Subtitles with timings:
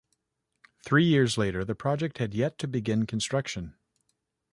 [0.83, 3.75] Three years later, the project had yet to begin construction.